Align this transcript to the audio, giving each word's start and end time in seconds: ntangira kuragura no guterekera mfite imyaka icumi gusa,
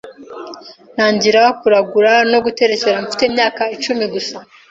ntangira 0.95 1.41
kuragura 1.59 2.13
no 2.31 2.39
guterekera 2.45 2.97
mfite 3.05 3.23
imyaka 3.29 3.63
icumi 3.75 4.05
gusa, 4.13 4.35